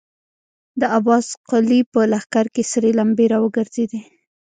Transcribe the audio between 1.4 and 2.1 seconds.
قلي په